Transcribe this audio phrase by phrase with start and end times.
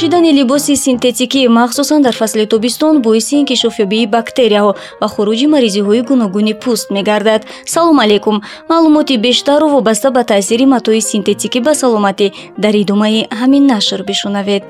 [0.00, 6.86] пӯшидани либоси синтетикӣ махсусан дар фасли тобистон боиси инкишофёбии бактерияҳо ва хуруҷи маризиҳои гуногуни пӯст
[6.96, 7.42] мегардад.
[7.74, 8.36] Салом алейкум.
[8.70, 12.26] Маълумоти бештару вобаста ба таъсири матои синтетикӣ ба саломатӣ
[12.62, 14.64] дар идомаи ҳамин нашр бишунавед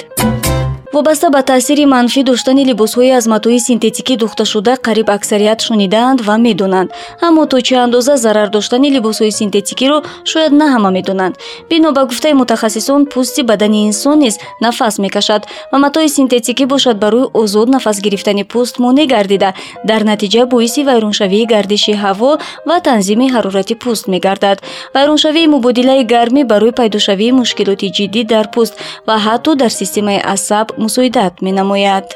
[0.93, 6.91] вобаста ба таъсири манфӣ доштани либосҳои аз матои синтетикӣ духташуда қариб аксарият шунидаанд ва медонанд.
[7.27, 9.99] Аммо то чӣ андоза зарар доштани либосҳои синтетикиро
[10.31, 11.35] шояд на ҳама медонанд.
[11.71, 15.43] Бино ба гуфтаи мутахассисон пӯсти бадани инсон низ нафас мекашад.
[15.73, 19.51] Ва матои синтетикӣ бошад барои озод нафас гирифтани пӯст монеъ гардида.
[19.85, 22.33] Дар натиҷа боиси вайроншавии гардиши ҳаво
[22.69, 24.59] ва танзими ҳарорати пӯст мегардад.
[24.95, 28.75] Вайроншавии мубодилаи гармӣ барои пайдошавии мушкилоти ҷиддӣ дар пӯст
[29.07, 32.07] ва ҳатто дар системаи асаб мусоидат менамояд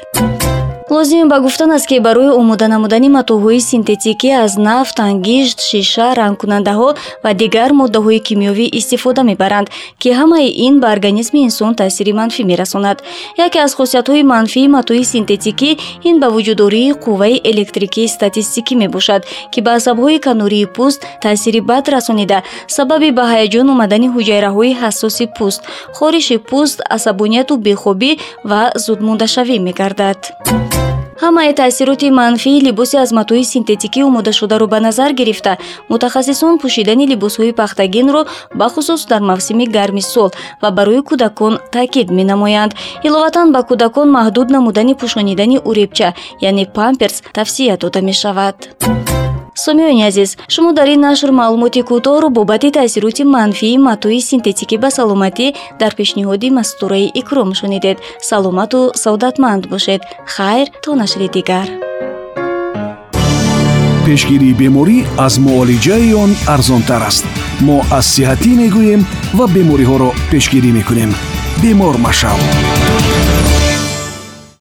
[0.89, 6.89] лозим ба гуфтан аст ки барои омода намудани матоъҳои синтетикӣ аз нафт ангишт шиша рангкунандаҳо
[7.23, 9.67] ва дигар моддаҳои кимиёвӣ истифода мебаранд
[10.01, 12.97] ки ҳамаи ин ба организми инсон таъсири манфӣ мерасонад.
[13.45, 15.71] Яке аз хусиятҳои манфии матои синтетикӣ
[16.09, 22.39] ин ба вуҷудории қувваи электрикии статистикӣ мебошад ки ба асабҳои канории пӯст таъсири бад расонида
[22.67, 25.61] сабаби ба ҳаяҷон омадани ҳуҷайраҳои ҳассоси пӯст
[25.97, 28.11] хориши пӯст асабонияду бехобӣ
[28.49, 30.19] ва зудмондашавӣ мегардад
[31.23, 35.57] ҳамаи таъсироти манфии либоси аз матои синтетикӣ омодашударо ба назар гирифта.
[35.89, 38.21] Мутахассисон пӯшидани либосҳои пахтагинро
[38.59, 40.29] бахусус дар мавсими гарми сол
[40.61, 42.71] ва барои кӯдакон таъкид менамоянд.
[43.07, 46.09] Иловатан ба кӯдакон маҳдуд намудани пӯшонидани уребча
[46.49, 48.55] яъне памперс тавсия дода мешавад
[49.65, 55.47] сомиёни азиз шумо дар ин нашр маълумоти кӯтоҳро бобати таъсироти манфии матои синтетикӣ ба саломатӣ
[55.81, 57.97] дар пешниҳоди мастураи икром шунидед.
[58.29, 60.01] Саломату саодатманд бошед.
[60.33, 61.67] Хайр то нашри дигар.
[64.05, 67.25] Пешгирии беморӣ аз муолиҷаи он арзонтар аст.
[67.67, 69.01] Мо аз сиҳатӣ мегӯем
[69.37, 71.11] ва бемориҳоро пешгирӣ мекунем.
[71.61, 72.39] Бемор машав